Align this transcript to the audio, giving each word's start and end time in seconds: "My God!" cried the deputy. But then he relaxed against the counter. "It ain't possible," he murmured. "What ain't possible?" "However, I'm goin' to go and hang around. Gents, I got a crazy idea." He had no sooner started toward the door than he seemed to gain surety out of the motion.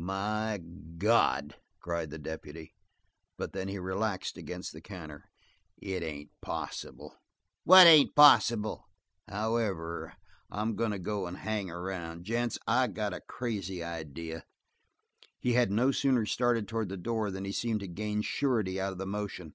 "My 0.00 0.62
God!" 0.98 1.56
cried 1.80 2.10
the 2.10 2.20
deputy. 2.20 2.72
But 3.36 3.52
then 3.52 3.66
he 3.66 3.80
relaxed 3.80 4.36
against 4.36 4.72
the 4.72 4.80
counter. 4.80 5.28
"It 5.76 6.04
ain't 6.04 6.30
possible," 6.40 7.08
he 7.08 7.08
murmured. 7.14 7.20
"What 7.64 7.86
ain't 7.88 8.14
possible?" 8.14 8.86
"However, 9.26 10.12
I'm 10.52 10.76
goin' 10.76 10.92
to 10.92 11.00
go 11.00 11.26
and 11.26 11.38
hang 11.38 11.68
around. 11.68 12.26
Gents, 12.26 12.60
I 12.64 12.86
got 12.86 13.12
a 13.12 13.20
crazy 13.22 13.82
idea." 13.82 14.44
He 15.40 15.54
had 15.54 15.72
no 15.72 15.90
sooner 15.90 16.26
started 16.26 16.68
toward 16.68 16.90
the 16.90 16.96
door 16.96 17.32
than 17.32 17.44
he 17.44 17.50
seemed 17.50 17.80
to 17.80 17.88
gain 17.88 18.22
surety 18.22 18.80
out 18.80 18.92
of 18.92 18.98
the 18.98 19.04
motion. 19.06 19.52